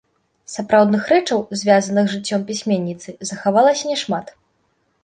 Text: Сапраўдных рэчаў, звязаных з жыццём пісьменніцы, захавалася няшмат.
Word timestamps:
Сапраўдных 0.53 1.03
рэчаў, 1.13 1.43
звязаных 1.61 2.05
з 2.09 2.15
жыццём 2.15 2.41
пісьменніцы, 2.49 3.09
захавалася 3.33 3.83
няшмат. 3.93 4.35